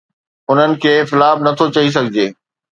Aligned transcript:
انهن 0.51 0.71
کي 0.81 0.93
فلاپ 1.09 1.37
نٿو 1.45 1.65
چئي 1.75 1.87
سگهجي. 1.95 2.27